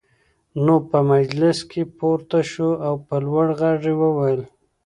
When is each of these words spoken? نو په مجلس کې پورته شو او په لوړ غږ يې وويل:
نو 0.63 0.75
په 0.89 0.99
مجلس 1.11 1.57
کې 1.71 1.81
پورته 1.97 2.39
شو 2.51 2.69
او 2.87 2.93
په 3.07 3.15
لوړ 3.25 3.47
غږ 3.59 3.81
يې 3.89 3.93
وويل: 4.01 4.41